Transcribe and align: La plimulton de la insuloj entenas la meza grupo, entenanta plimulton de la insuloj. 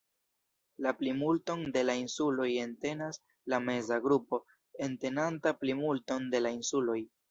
La 0.85 0.93
plimulton 1.01 1.61
de 1.75 1.83
la 1.91 1.97
insuloj 2.05 2.49
entenas 2.63 3.23
la 3.55 3.63
meza 3.69 4.03
grupo, 4.09 4.43
entenanta 4.91 5.59
plimulton 5.65 6.31
de 6.37 6.47
la 6.47 6.59
insuloj. 6.63 7.03